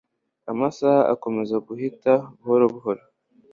[0.51, 3.01] Amasaha akomeza guhita buhoro buhoro.